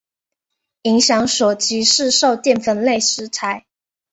[0.81, 3.67] 影响所及市售淀粉类食材。